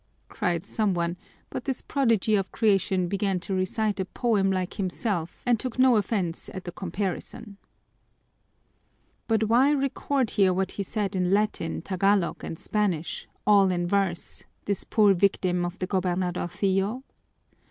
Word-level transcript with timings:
cried 0.29 0.65
some 0.65 0.95
one, 0.95 1.15
but 1.51 1.65
this 1.65 1.83
prodigy 1.83 2.33
of 2.33 2.51
creation 2.51 3.07
began 3.07 3.39
to 3.39 3.53
recite 3.53 3.99
a 3.99 4.05
poem 4.05 4.51
like 4.51 4.73
himself 4.73 5.43
and 5.45 5.59
took 5.59 5.77
no 5.77 5.95
offense 5.95 6.49
at 6.55 6.63
the 6.63 6.71
comparison. 6.71 7.57
But 9.27 9.43
why 9.43 9.69
record 9.73 10.31
here 10.31 10.55
what 10.55 10.71
he 10.71 10.81
said 10.81 11.15
in 11.15 11.31
Latin, 11.35 11.83
Tagalog, 11.83 12.43
and 12.43 12.57
Spanish, 12.57 13.27
all 13.45 13.69
in 13.69 13.85
verse 13.85 14.43
this 14.65 14.83
poor 14.85 15.13
victim 15.13 15.63
of 15.65 15.77
the 15.77 15.85
gobernadorcillo? 15.85 17.03